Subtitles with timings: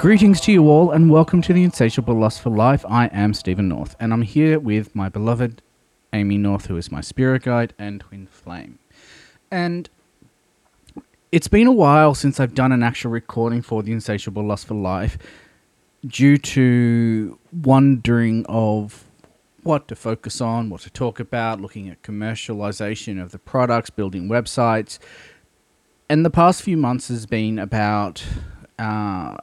[0.00, 2.86] Greetings to you all, and welcome to the Insatiable Lust for Life.
[2.88, 5.60] I am Steven North, and I'm here with my beloved
[6.14, 8.78] Amy North, who is my spirit guide and twin flame.
[9.50, 9.90] And
[11.30, 14.72] it's been a while since I've done an actual recording for the Insatiable Lust for
[14.72, 15.18] Life
[16.06, 19.04] due to wondering of
[19.64, 24.30] what to focus on, what to talk about, looking at commercialization of the products, building
[24.30, 24.98] websites.
[26.08, 28.24] And the past few months has been about
[28.78, 29.36] uh,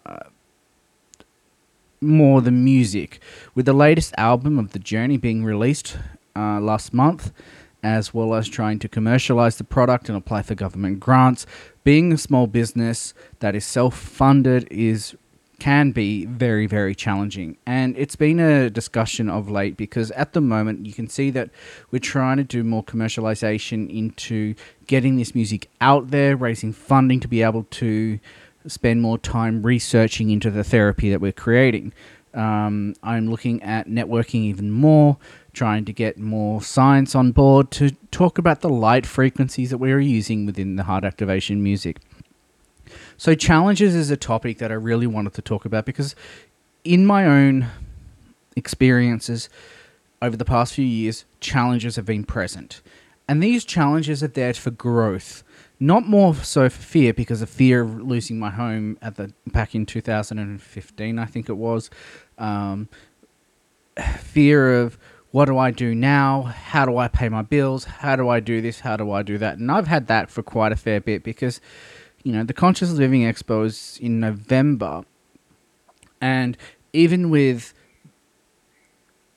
[2.02, 3.20] more the music,
[3.56, 5.98] with the latest album of The Journey being released
[6.36, 7.32] uh, last month,
[7.84, 11.46] as well as trying to commercialize the product and apply for government grants.
[11.84, 15.16] Being a small business that is self funded is
[15.60, 17.58] can be very, very challenging.
[17.66, 21.50] And it's been a discussion of late because at the moment you can see that
[21.90, 24.54] we're trying to do more commercialization into
[24.86, 28.20] getting this music out there, raising funding to be able to
[28.68, 31.94] spend more time researching into the therapy that we're creating.
[32.34, 35.18] Um, I'm looking at networking even more,
[35.54, 40.00] trying to get more science on board to talk about the light frequencies that we're
[40.00, 41.98] using within the heart activation music.
[43.18, 46.16] So, challenges is a topic that I really wanted to talk about because,
[46.84, 47.68] in my own
[48.56, 49.50] experiences
[50.22, 52.82] over the past few years, challenges have been present.
[53.28, 55.44] And these challenges are there for growth,
[55.80, 59.76] not more so for fear, because of fear of losing my home at the back
[59.76, 61.90] in 2015, I think it was.
[62.38, 62.90] Um,
[64.20, 64.98] fear of
[65.32, 66.44] what do I do now?
[66.44, 67.84] How do I pay my bills?
[67.84, 68.80] How do I do this?
[68.80, 69.58] How do I do that?
[69.58, 71.62] And I've had that for quite a fair bit because
[72.24, 75.06] you know, the Conscious Living Expo is in November,
[76.20, 76.58] and
[76.92, 77.74] even with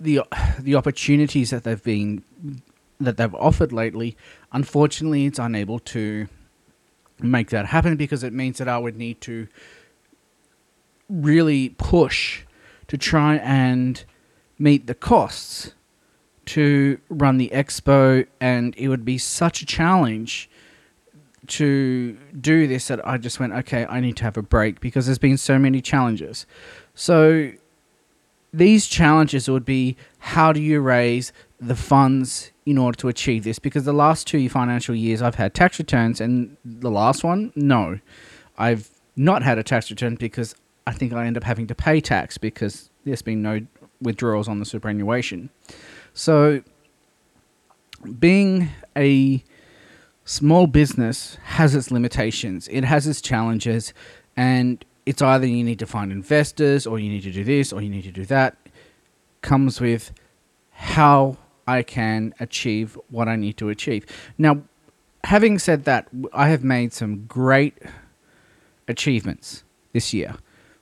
[0.00, 0.22] the
[0.58, 2.24] the opportunities that they've been
[2.98, 4.16] that they've offered lately,
[4.52, 6.28] unfortunately, it's unable to
[7.20, 9.46] make that happen because it means that I would need to
[11.08, 12.42] really push
[12.88, 14.04] to try and
[14.58, 15.74] meet the costs
[16.46, 20.50] to run the expo, and it would be such a challenge
[21.46, 25.06] to do this that I just went, okay, I need to have a break because
[25.06, 26.46] there's been so many challenges.
[26.94, 27.52] So
[28.52, 33.58] these challenges would be how do you raise the funds in order to achieve this?
[33.58, 37.98] Because the last two financial years I've had tax returns, and the last one, no,
[38.58, 40.54] I've not had a tax return because
[40.86, 43.60] I think I end up having to pay tax because there's been no
[44.00, 45.50] withdrawals on the superannuation.
[46.14, 46.62] So,
[48.18, 49.44] being a
[50.24, 53.92] small business has its limitations, it has its challenges,
[54.36, 57.82] and it's either you need to find investors or you need to do this or
[57.82, 58.56] you need to do that.
[59.42, 60.12] Comes with
[60.70, 61.36] how
[61.76, 64.04] I can achieve what I need to achieve.
[64.36, 64.62] Now,
[65.24, 67.74] having said that, I have made some great
[68.88, 70.36] achievements this year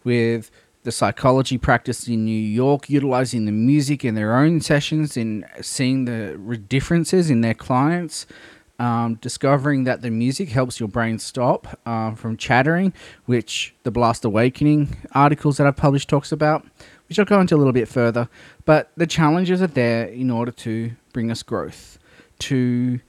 [0.05, 0.51] with
[0.85, 2.31] the psychology practice in New
[2.63, 8.27] York, utilizing the music in their own sessions, in seeing the differences in their clients,
[8.79, 12.95] um, discovering that the music helps your brain stop uh, from chattering,
[13.27, 16.65] which the Blast Awakening articles that I've published talks about,
[17.09, 18.29] which I'll go into a little bit further.
[18.65, 21.99] But the challenges are there in order to bring us growth,
[22.41, 23.01] to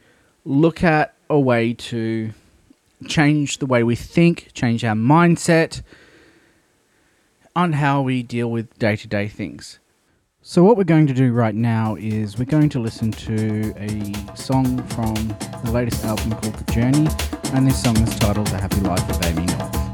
[0.46, 2.32] look at a way to
[3.08, 5.82] change the way we think, change our mindset
[7.56, 9.80] on how we deal with day to day things.
[10.42, 14.36] So, what we're going to do right now is we're going to listen to a
[14.36, 15.14] song from
[15.64, 17.08] the latest album called The Journey,
[17.54, 19.89] and this song is titled The Happy Life of Amy North.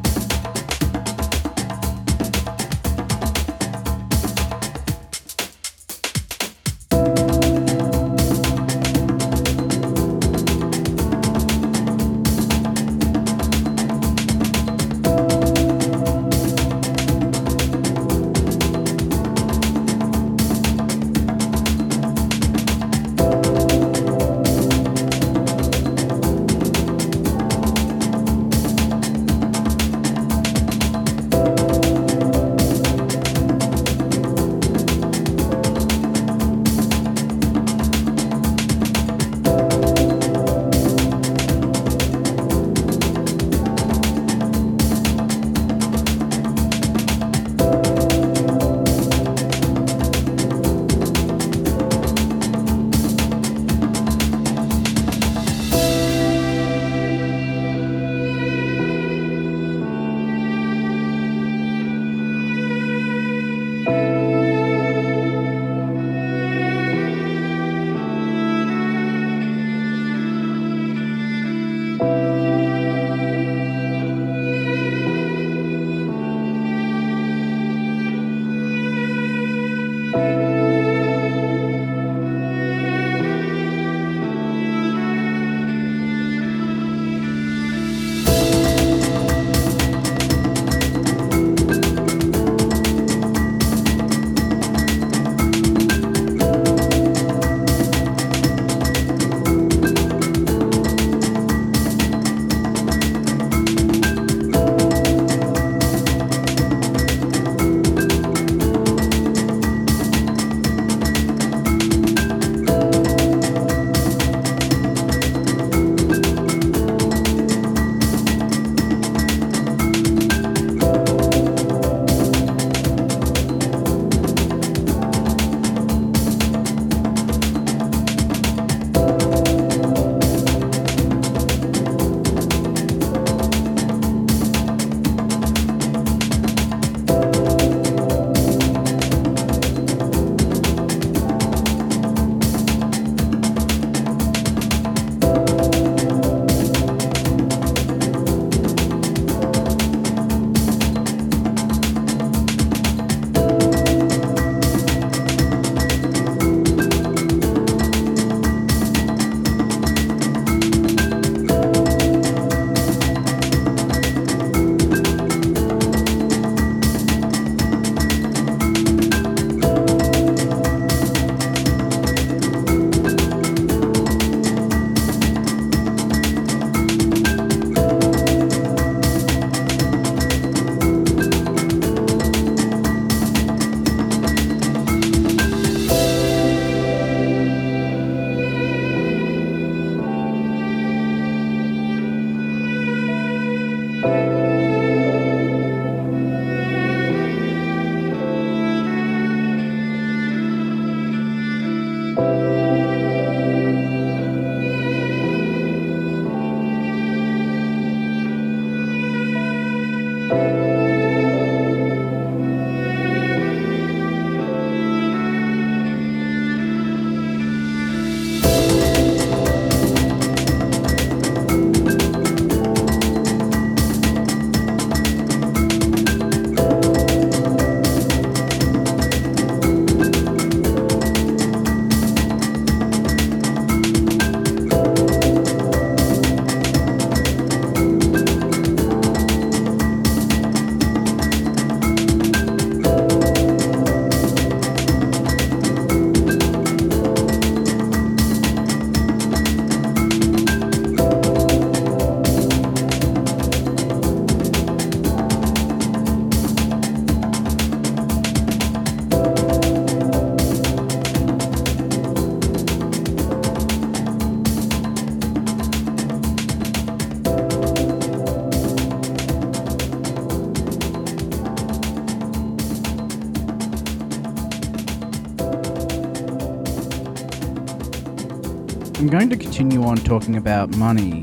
[278.98, 281.22] I'm going to continue on talking about money,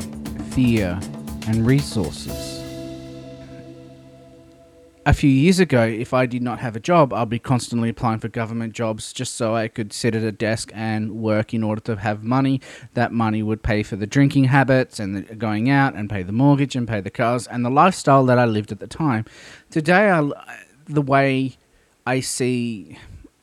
[0.50, 1.00] fear,
[1.48, 2.62] and resources.
[5.06, 8.18] A few years ago, if I did not have a job, I'd be constantly applying
[8.18, 11.80] for government jobs just so I could sit at a desk and work in order
[11.80, 12.60] to have money.
[12.92, 16.76] That money would pay for the drinking habits and going out and pay the mortgage
[16.76, 19.24] and pay the cars and the lifestyle that I lived at the time.
[19.70, 20.30] Today, I,
[20.84, 21.56] the way
[22.06, 22.98] I see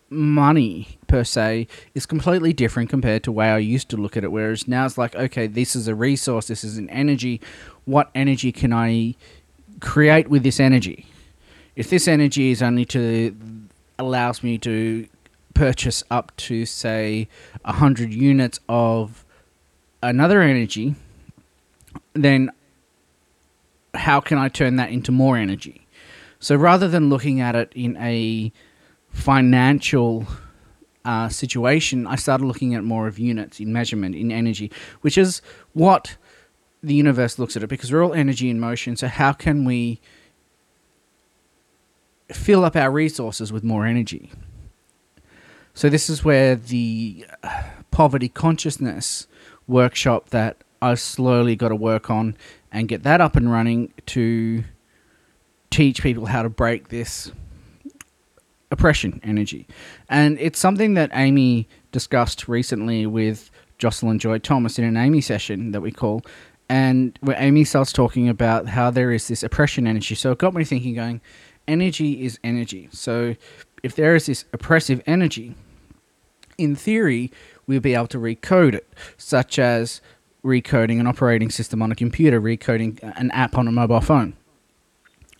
[0.10, 4.32] money per se is completely different compared to way I used to look at it.
[4.32, 7.42] Whereas now it's like, okay, this is a resource, this is an energy.
[7.86, 9.16] What energy can I
[9.80, 11.06] create with this energy?
[11.75, 13.36] If this energy is only to
[13.98, 15.08] allows me to
[15.54, 17.28] purchase up to say
[17.66, 19.25] a hundred units of
[20.01, 20.96] another energy,
[22.13, 22.51] then
[23.94, 25.86] how can I turn that into more energy?
[26.39, 28.51] So rather than looking at it in a
[29.20, 30.26] financial
[31.06, 34.72] uh, situation, I started looking at more of units in measurement, in energy,
[35.02, 35.42] which is
[35.74, 36.18] what
[36.82, 38.96] the universe looks at it because we're all energy in motion.
[38.96, 40.00] So, how can we
[42.32, 44.32] fill up our resources with more energy?
[45.74, 49.28] So, this is where the uh, poverty consciousness
[49.68, 52.36] workshop that I've slowly got to work on
[52.72, 54.64] and get that up and running to
[55.70, 57.32] teach people how to break this
[58.72, 59.68] oppression energy.
[60.10, 65.72] And it's something that Amy discussed recently with Jocelyn Joy Thomas in an Amy session
[65.72, 66.22] that we call,
[66.68, 70.16] and where Amy starts talking about how there is this oppression energy.
[70.16, 71.22] So it got me thinking, going,
[71.68, 72.90] energy is energy.
[72.92, 73.36] So
[73.82, 75.56] if there is this oppressive energy,
[76.58, 77.32] in theory,
[77.66, 80.02] we'll be able to recode it, such as
[80.44, 84.36] recoding an operating system on a computer, recoding an app on a mobile phone.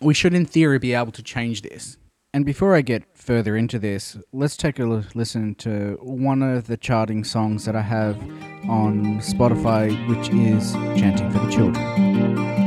[0.00, 1.98] We should, in theory, be able to change this.
[2.32, 4.84] And before I get further into this, let's take a
[5.14, 8.16] listen to one of the charting songs that I have
[8.68, 12.59] on Spotify, which is Chanting for the Children.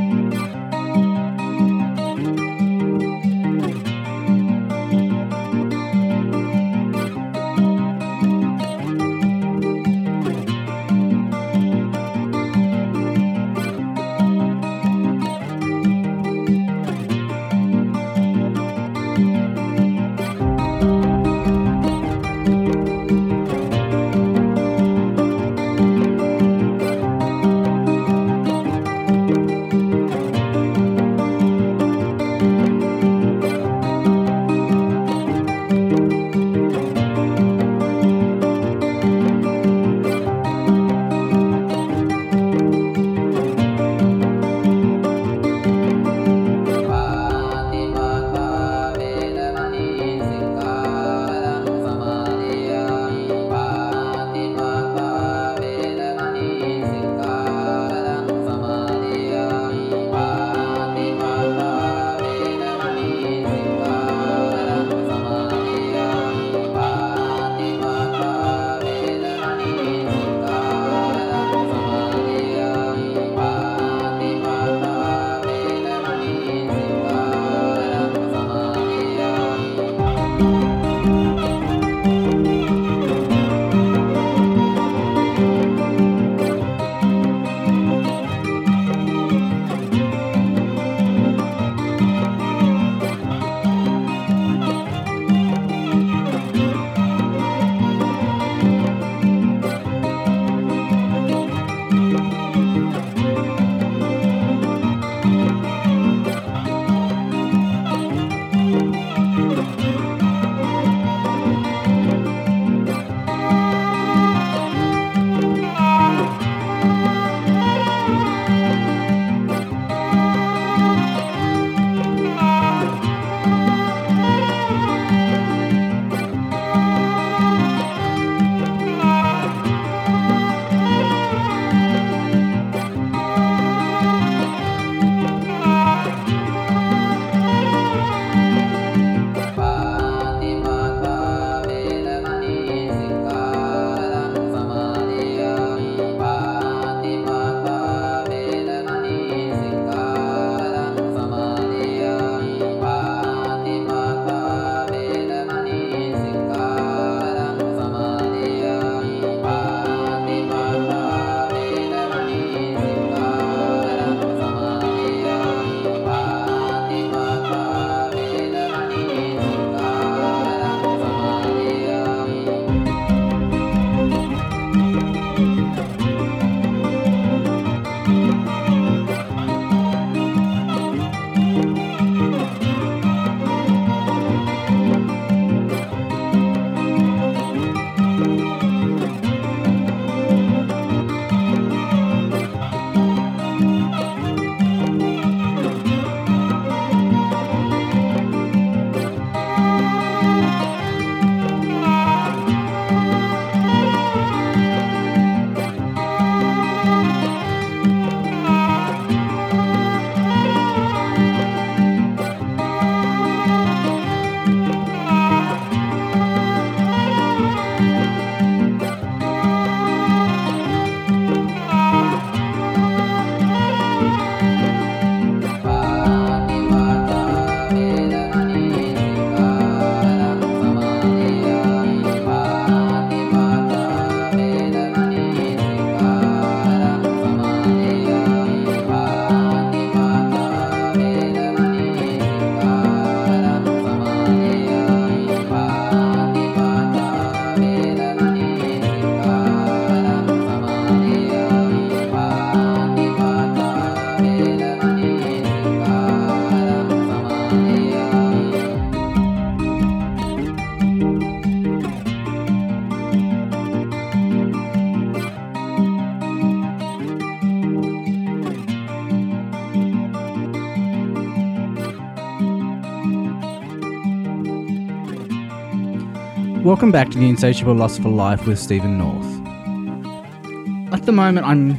[276.74, 280.92] Welcome back to the Insatiable Lust for Life with Steven North.
[280.92, 281.76] At the moment, I'm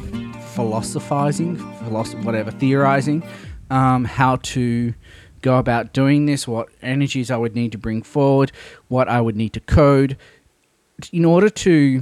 [0.55, 3.21] philosophizing, philosoph- whatever, theorizing
[3.69, 4.93] um, how to
[5.41, 8.53] go about doing this, what energies I would need to bring forward,
[8.87, 10.15] what I would need to code
[11.11, 12.01] in order to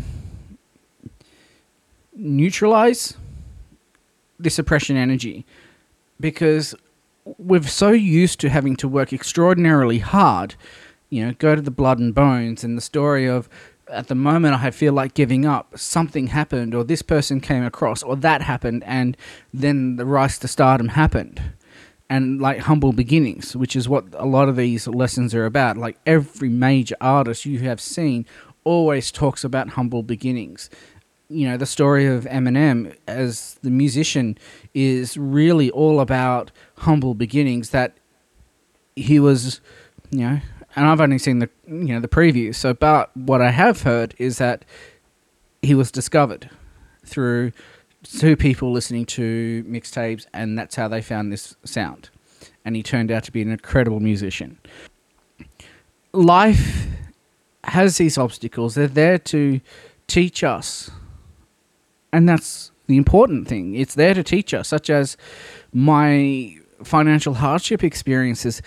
[2.14, 3.18] neutralize
[4.38, 5.48] this oppression energy.
[6.20, 6.76] Because
[7.40, 10.54] we're so used to having to work extraordinarily hard,
[11.14, 13.48] you know, go to the blood and bones, and the story of
[13.88, 18.02] at the moment I feel like giving up, something happened, or this person came across,
[18.02, 19.16] or that happened, and
[19.54, 21.40] then the rise to stardom happened.
[22.10, 25.78] And like humble beginnings, which is what a lot of these lessons are about.
[25.78, 28.26] Like every major artist you have seen
[28.64, 30.70] always talks about humble beginnings.
[31.30, 34.38] You know, the story of Eminem as the musician
[34.74, 37.98] is really all about humble beginnings that
[38.96, 39.62] he was,
[40.12, 40.42] you know,
[40.76, 42.54] and I've only seen the you know the preview.
[42.54, 44.66] So, but what I have heard is that
[45.62, 46.50] he was discovered
[47.06, 47.52] through
[48.04, 52.10] two people listening to mixtapes, and that's how they found this sound.
[52.66, 54.58] And he turned out to be an incredible musician.
[56.12, 56.88] Life
[57.66, 58.76] has these obstacles.
[58.76, 59.62] They're there to
[60.08, 60.92] teach us,
[62.12, 63.76] and that's the important thing.
[63.76, 65.18] It's there to teach us, such as
[65.72, 68.62] my financial hardship experiences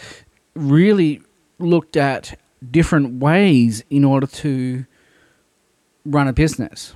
[0.54, 1.20] really
[1.58, 2.38] looked at
[2.70, 4.86] different ways in order to
[6.04, 6.94] run a business.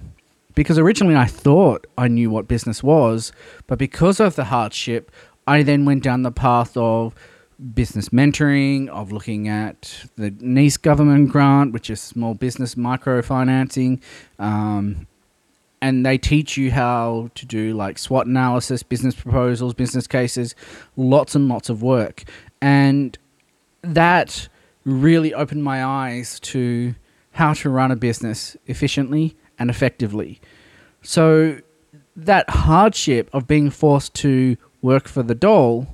[0.54, 3.32] Because originally I thought I knew what business was,
[3.66, 5.10] but because of the hardship,
[5.46, 7.14] I then went down the path of
[7.74, 14.00] business mentoring, of looking at the NICE government grant, which is small business microfinancing.
[14.38, 15.06] Um,
[15.82, 20.54] and they teach you how to do like SWOT analysis, business proposals, business cases,
[20.96, 22.24] lots and lots of work.
[22.60, 23.16] And
[23.82, 24.48] that
[24.84, 26.94] really opened my eyes to
[27.32, 30.40] how to run a business efficiently and effectively.
[31.02, 31.60] So
[32.16, 35.86] that hardship of being forced to work for the dole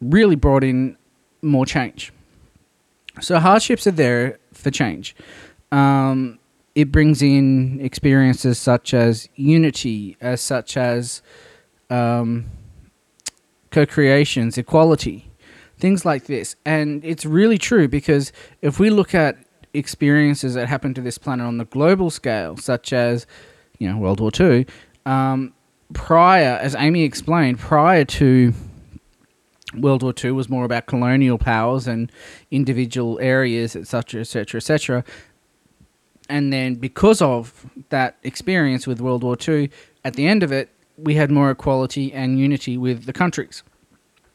[0.00, 0.96] really brought in
[1.42, 2.12] more change.
[3.20, 5.16] So hardships are there for change.
[5.72, 6.38] Um,
[6.74, 11.22] it brings in experiences such as unity, as such as
[11.88, 12.46] um,
[13.70, 15.30] co-creations, equality,
[15.78, 16.56] things like this.
[16.64, 19.36] And it's really true because if we look at
[19.74, 23.26] experiences that happen to this planet on the global scale, such as
[23.78, 24.64] you know World War Two,
[25.04, 25.52] um,
[25.92, 28.52] prior, as Amy explained, prior to
[29.74, 32.10] World War Two was more about colonial powers and
[32.50, 35.04] individual areas, etc., etc., etc.
[36.28, 39.68] And then because of that experience with World War Two,
[40.04, 43.62] at the end of it, we had more equality and unity with the countries,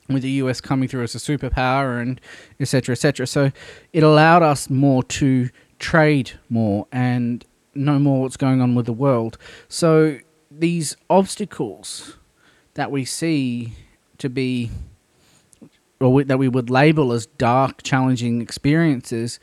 [0.07, 2.19] with the US coming through as a superpower and
[2.59, 2.93] etc.
[2.93, 3.27] etc.
[3.27, 3.51] So
[3.93, 8.93] it allowed us more to trade more and know more what's going on with the
[8.93, 9.37] world.
[9.67, 12.17] So these obstacles
[12.73, 13.73] that we see
[14.17, 14.69] to be
[15.99, 19.39] or that we would label as dark, challenging experiences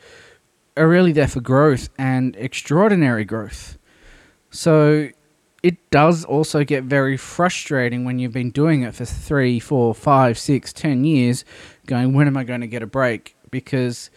[0.77, 3.79] are really there for growth and extraordinary growth.
[4.51, 5.11] So
[5.62, 10.38] it does also get very frustrating when you've been doing it for three, four, five,
[10.38, 11.44] six, ten years,
[11.87, 13.35] going, when am I going to get a break?
[13.51, 14.11] Because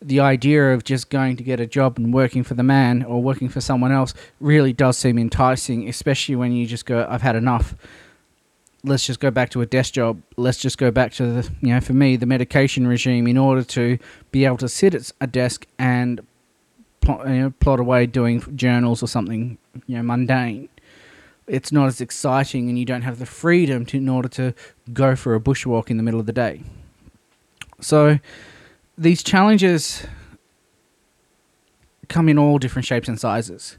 [0.00, 3.22] the idea of just going to get a job and working for the man or
[3.22, 7.36] working for someone else really does seem enticing, especially when you just go, I've had
[7.36, 7.74] enough
[8.84, 10.20] let's just go back to a desk job.
[10.36, 13.62] Let's just go back to the, you know, for me, the medication regime in order
[13.64, 13.98] to
[14.30, 16.20] be able to sit at a desk and
[17.00, 20.68] plot, you know, plot away doing journals or something, you know, mundane.
[21.46, 24.54] It's not as exciting, and you don't have the freedom to, in order to
[24.92, 26.62] go for a bushwalk in the middle of the day.
[27.80, 28.20] So,
[28.96, 30.06] these challenges
[32.08, 33.78] come in all different shapes and sizes.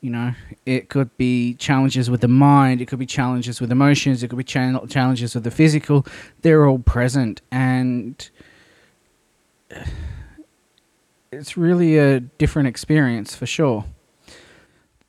[0.00, 4.22] You know, it could be challenges with the mind, it could be challenges with emotions,
[4.22, 6.06] it could be cha- challenges with the physical.
[6.42, 8.28] They're all present, and
[11.32, 13.84] it's really a different experience for sure.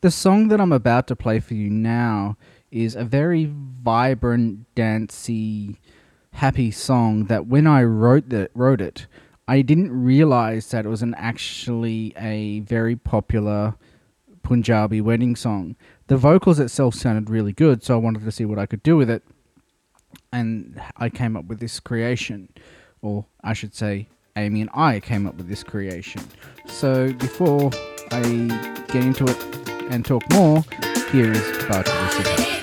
[0.01, 2.37] The song that I'm about to play for you now
[2.71, 5.81] is a very vibrant, dancey,
[6.31, 9.07] happy song that when I wrote that wrote it,
[9.45, 13.75] I didn't realize that it was an actually a very popular
[14.41, 15.75] Punjabi wedding song.
[16.07, 18.95] The vocals itself sounded really good, so I wanted to see what I could do
[18.95, 19.23] with it.
[20.31, 22.47] And I came up with this creation,
[23.01, 24.07] or I should say,
[24.37, 26.21] Amy and I came up with this creation.
[26.67, 27.71] So before
[28.11, 28.21] I
[28.87, 30.63] get into it and talk more,
[31.11, 32.58] here is Bartu Visita.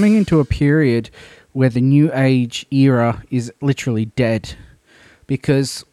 [0.00, 1.10] Coming into a period
[1.52, 4.54] where the new age era is literally dead
[5.26, 5.84] because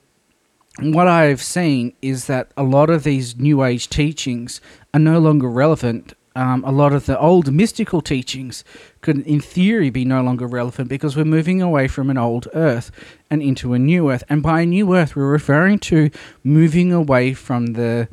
[0.79, 4.61] what I've seen is that a lot of these new age teachings
[4.93, 6.13] are no longer relevant.
[6.37, 8.63] Um, a lot of the old mystical teachings
[9.01, 12.91] could, in theory, be no longer relevant because we're moving away from an old earth
[13.29, 14.23] and into a new earth.
[14.29, 16.09] And by a new earth, we're referring to
[16.45, 18.07] moving away from the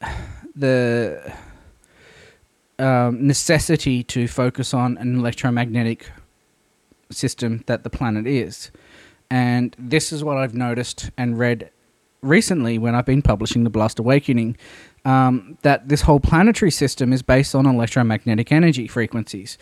[0.56, 1.34] the
[2.80, 6.10] um, necessity to focus on an electromagnetic
[7.10, 8.70] system that the planet is.
[9.30, 11.70] And this is what I've noticed and read
[12.22, 14.56] recently when I've been publishing The Blast Awakening
[15.04, 19.56] um, that this whole planetary system is based on electromagnetic energy frequencies.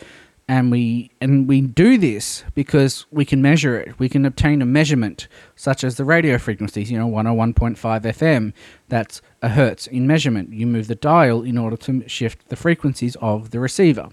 [0.51, 3.99] And we and we do this because we can measure it.
[3.99, 8.55] We can obtain a measurement, such as the radio frequencies, you know, 101.5 FM.
[8.89, 10.55] That's a hertz in measurement.
[10.55, 14.09] You move the dial in order to shift the frequencies of the receiver.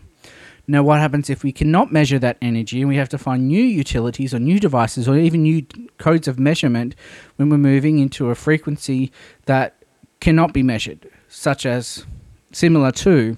[0.67, 3.63] Now, what happens if we cannot measure that energy and we have to find new
[3.63, 5.65] utilities or new devices or even new
[5.99, 6.95] codes of measurement
[7.35, 9.11] when we're moving into a frequency
[9.45, 9.75] that
[10.19, 12.05] cannot be measured, such as
[12.51, 13.37] similar to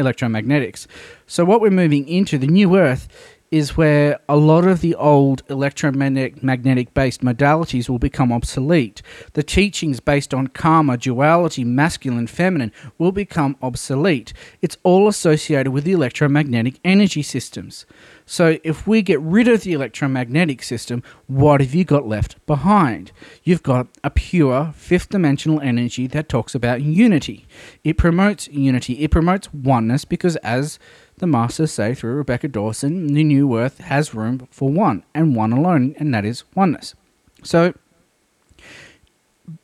[0.00, 0.86] electromagnetics?
[1.26, 3.08] So, what we're moving into, the new Earth,
[3.50, 9.02] is where a lot of the old electromagnetic based modalities will become obsolete.
[9.32, 14.32] The teachings based on karma, duality, masculine, feminine will become obsolete.
[14.62, 17.86] It's all associated with the electromagnetic energy systems.
[18.32, 23.10] So, if we get rid of the electromagnetic system, what have you got left behind?
[23.42, 27.48] You've got a pure fifth dimensional energy that talks about unity.
[27.82, 30.78] It promotes unity, it promotes oneness because, as
[31.18, 35.52] the masters say through Rebecca Dawson, the new earth has room for one and one
[35.52, 36.94] alone, and that is oneness.
[37.42, 37.74] So,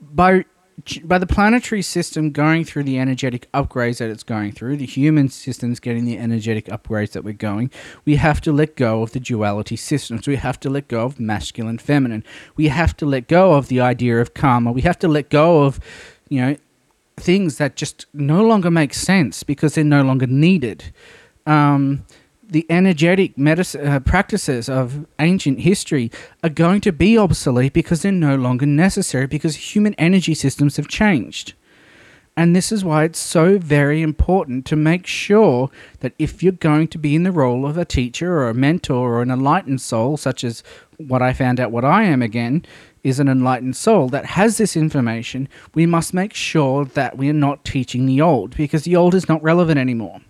[0.01, 0.45] by
[1.05, 5.29] by the planetary system going through the energetic upgrades that it's going through, the human
[5.29, 7.71] systems getting the energetic upgrades that we're going,
[8.05, 10.29] we have to let go of the duality systems.
[10.29, 12.25] We have to let go of masculine, feminine.
[12.57, 14.71] We have to let go of the idea of karma.
[14.71, 15.81] We have to let go of,
[16.29, 16.57] you know,
[17.17, 20.93] things that just no longer make sense because they're no longer needed
[21.47, 22.05] um,
[22.49, 26.11] the energetic medicine, uh, practices of ancient history
[26.43, 30.89] are going to be obsolete because they're no longer necessary because human energy systems have
[30.89, 31.55] changed.
[32.39, 36.89] And this is why it's so very important to make sure that if you're going
[36.89, 40.19] to be in the role of a teacher or a mentor or an enlightened soul,
[40.19, 40.63] such as
[40.99, 42.67] what I found out what I am again,
[43.03, 47.33] is an enlightened soul that has this information, we must make sure that we are
[47.33, 50.21] not teaching the old because the old is not relevant anymore.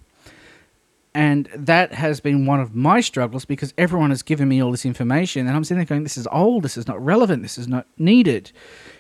[1.17, 4.85] And that has been one of my struggles because everyone has given me all this
[4.85, 6.63] information, and I'm sitting there going, "This is old.
[6.63, 7.43] This is not relevant.
[7.43, 8.53] This is not needed."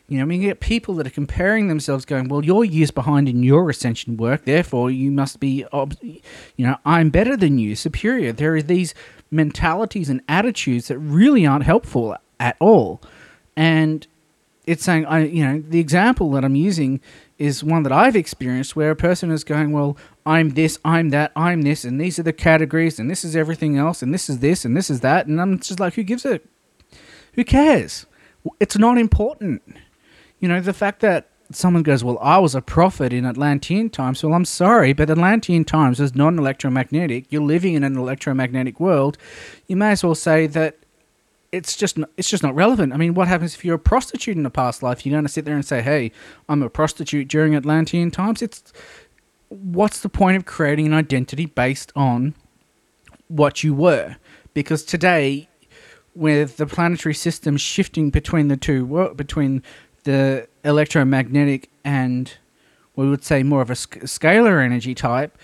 [0.09, 2.91] You know, I mean, you get people that are comparing themselves, going, "Well, you're years
[2.91, 5.67] behind in your ascension work, therefore you must be,
[6.57, 8.95] you know, I'm better than you, superior." There are these
[9.31, 13.03] mentalities and attitudes that really aren't helpful at all,
[13.59, 14.07] and
[14.67, 17.01] it's saying, I, you know, the example that I'm using
[17.39, 21.33] is one that I've experienced where a person is going, well, I'm this, I'm that,
[21.37, 24.39] I'm this, and these are the categories, and this is everything else, and this is
[24.39, 26.49] this, and this is that, and I'm just like, who gives it?
[27.35, 28.07] Who cares?
[28.61, 29.63] It's not important.
[30.41, 34.23] You know, the fact that someone goes, well, I was a prophet in Atlantean times.
[34.23, 37.27] Well, I'm sorry, but Atlantean times is non electromagnetic.
[37.31, 39.19] You're living in an electromagnetic world.
[39.67, 40.77] You may as well say that
[41.53, 42.93] it's just it's just not relevant.
[42.93, 45.05] I mean, what happens if you're a prostitute in a past life?
[45.05, 46.13] You're going to sit there and say, "Hey,
[46.49, 48.73] I'm a prostitute during Atlantean times." It's
[49.49, 52.35] what's the point of creating an identity based on
[53.29, 54.17] what you were?
[54.55, 55.49] Because today,
[56.15, 59.63] with the planetary system shifting between the two, between
[60.05, 62.33] the electromagnetic and
[62.97, 65.37] we would say more of a scalar energy type,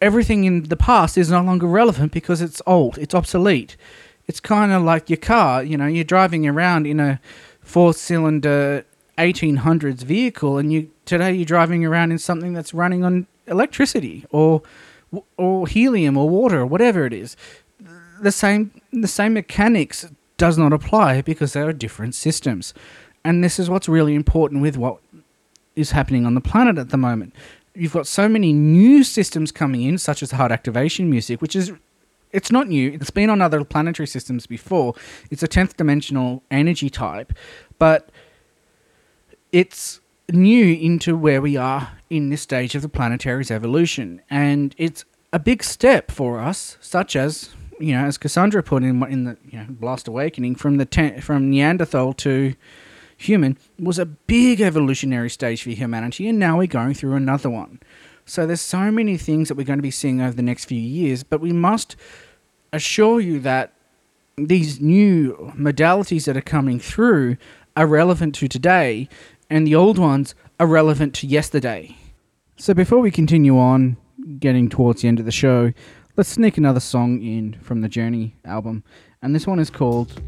[0.00, 3.76] everything in the past is no longer relevant because it's old, it's obsolete.
[4.28, 7.20] It's kind of like your car, you know, you're driving around in a
[7.60, 8.84] four cylinder
[9.18, 14.62] 1800s vehicle and you today you're driving around in something that's running on electricity or
[15.36, 17.36] or helium or water or whatever it is.
[18.20, 22.72] The same the same mechanics does not apply because there are different systems.
[23.24, 24.98] And this is what's really important with what
[25.74, 27.34] is happening on the planet at the moment.
[27.74, 31.72] You've got so many new systems coming in such as heart activation music which is
[32.32, 32.92] it's not new.
[32.92, 34.94] It's been on other planetary systems before.
[35.30, 37.32] It's a 10th dimensional energy type
[37.78, 38.10] but
[39.52, 45.04] it's new into where we are in this stage of the planetary's evolution, and it's
[45.32, 49.36] a big step for us, such as you know, as Cassandra put in in the
[49.48, 52.54] you know, Blast Awakening from the ten- from Neanderthal to
[53.16, 57.80] human was a big evolutionary stage for humanity, and now we're going through another one.
[58.28, 60.78] So there's so many things that we're going to be seeing over the next few
[60.78, 61.96] years, but we must
[62.74, 63.72] assure you that
[64.36, 67.38] these new modalities that are coming through
[67.74, 69.08] are relevant to today
[69.48, 71.96] and the old ones are relevant to yesterday.
[72.56, 73.96] So before we continue on,
[74.38, 75.72] getting towards the end of the show,
[76.16, 78.84] let's sneak another song in from the Journey album.
[79.22, 80.20] And this one is called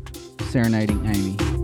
[0.48, 1.59] Serenading Amy.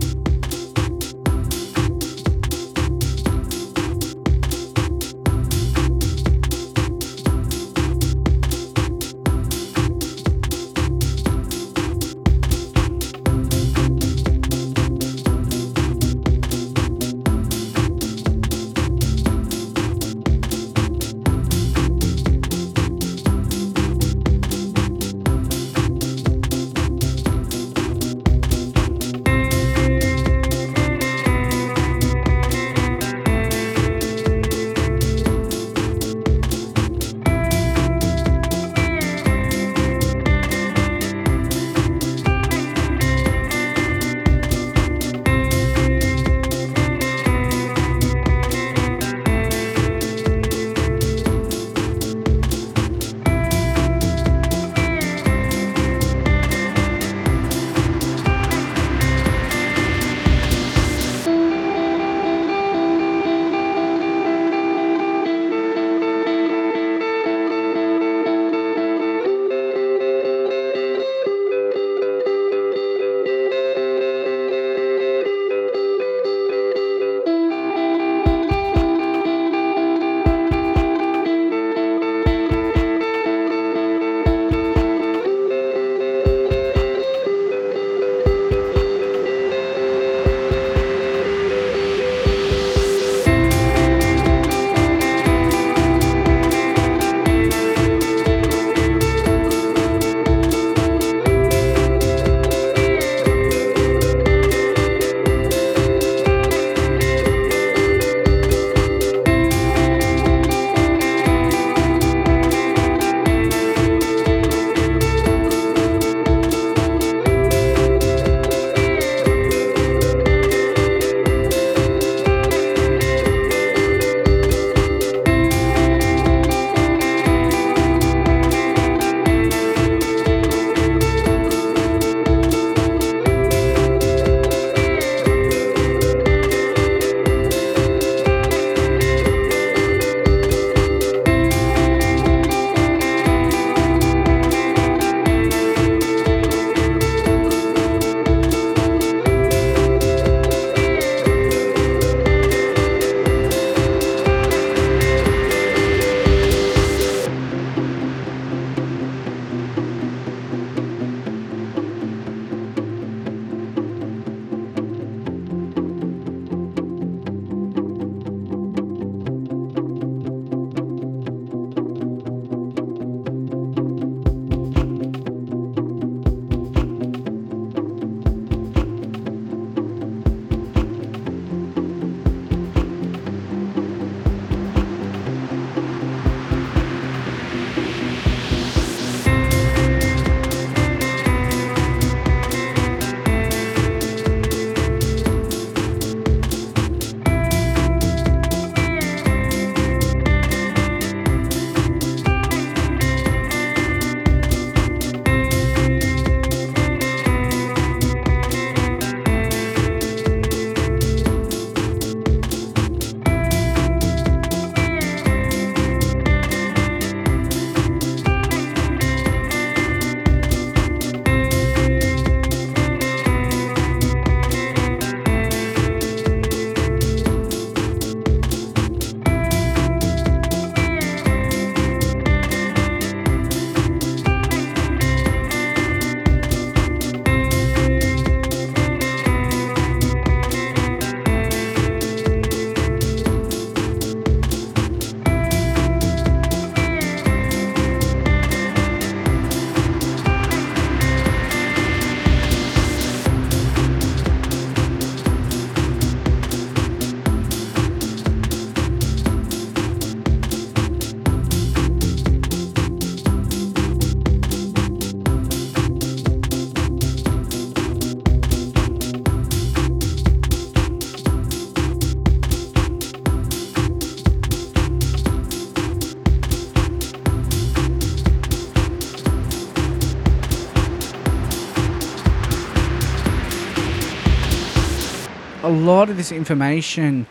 [285.87, 287.25] Lot of this information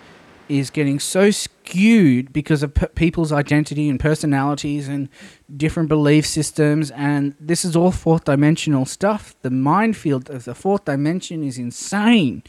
[0.49, 5.11] is getting so skewed because of people's identity and personalities and
[5.55, 9.35] different belief systems and this is all fourth dimensional stuff.
[9.43, 12.45] The minefield of the fourth dimension is insane.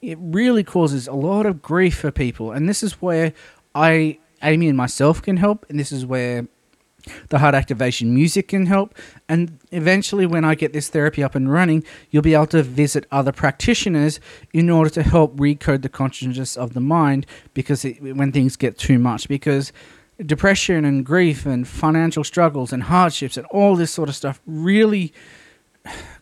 [0.00, 3.34] It really causes a lot of grief for people and this is where
[3.74, 6.48] i amy and myself can help and this is where
[7.28, 8.94] the heart activation music can help.
[9.28, 13.06] And eventually, when I get this therapy up and running, you'll be able to visit
[13.10, 14.20] other practitioners
[14.52, 18.78] in order to help recode the consciousness of the mind because it, when things get
[18.78, 19.72] too much, because
[20.24, 25.12] depression and grief and financial struggles and hardships and all this sort of stuff really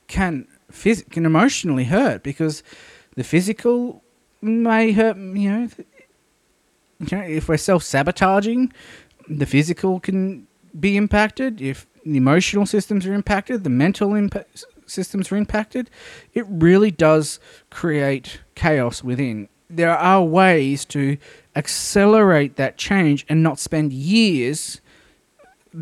[0.06, 2.62] can phys- can emotionally hurt because
[3.16, 4.02] the physical
[4.40, 5.68] may hurt you know
[7.00, 8.72] you know if we're self-sabotaging
[9.28, 10.46] the physical can
[10.80, 14.28] be impacted, if the emotional systems are impacted, the mental
[14.86, 15.90] systems are impacted,
[16.34, 17.38] it really does
[17.70, 19.48] create chaos within.
[19.70, 21.18] There are ways to
[21.54, 24.80] accelerate that change and not spend years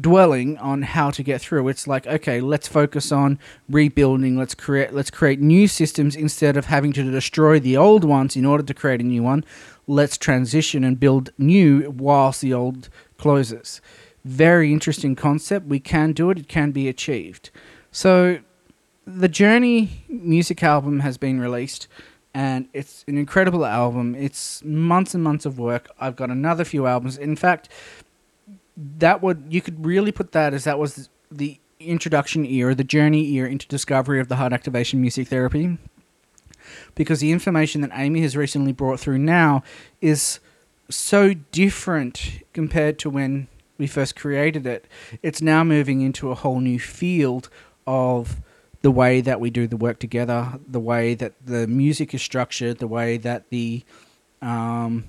[0.01, 1.69] dwelling on how to get through.
[1.69, 3.39] It's like, okay, let's focus on
[3.69, 8.35] rebuilding, let's create let's create new systems instead of having to destroy the old ones
[8.35, 9.45] in order to create a new one.
[9.87, 12.89] Let's transition and build new whilst the old
[13.19, 13.81] closes
[14.27, 15.67] very interesting concept.
[15.67, 17.51] We can do it, it can be achieved.
[17.91, 18.41] So,
[19.07, 21.87] the Journey music album has been released,
[22.35, 24.17] and it's an incredible album.
[24.17, 25.89] It's months and months of work.
[26.01, 27.17] I've got another few albums.
[27.17, 27.69] In fact,
[28.99, 33.23] that would you could really put that as that was the introduction year, the journey
[33.23, 35.79] year into discovery of the heart activation music therapy.
[36.97, 39.63] Because the information that Amy has recently brought through now
[40.01, 40.41] is
[40.91, 43.47] so different compared to when
[43.79, 44.87] we first created it,
[45.23, 47.49] it's now moving into a whole new field
[47.87, 48.41] of
[48.83, 52.79] the way that we do the work together, the way that the music is structured,
[52.79, 53.83] the way that the
[54.43, 55.05] um,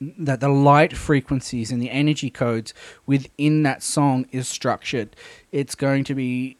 [0.00, 2.74] that the light frequencies and the energy codes
[3.06, 5.14] within that song is structured.
[5.52, 6.56] It's going to be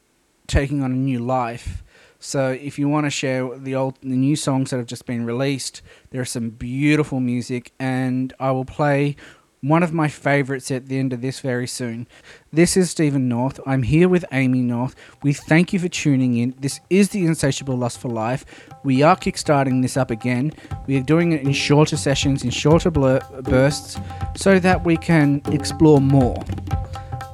[0.47, 1.83] taking on a new life.
[2.21, 5.27] So if you want to share the old the new songs that have just been
[5.27, 9.17] released, there's some beautiful music and I will play
[9.63, 12.09] one of my favorites at the end of this very soon.
[12.53, 13.61] This is Steven North.
[13.65, 14.97] I'm here with Amy North.
[15.23, 16.57] We thank you for tuning in.
[16.59, 18.45] This is the Insatiable Lust for Life.
[18.83, 20.53] We are kickstarting this up again.
[20.89, 24.01] We are doing it in shorter sessions, in shorter blur- bursts,
[24.35, 26.43] so that we can explore more.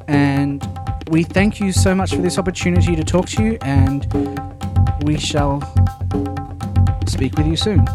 [0.07, 0.63] And
[1.09, 4.07] we thank you so much for this opportunity to talk to you, and
[5.05, 5.63] we shall
[7.07, 7.87] speak with you soon.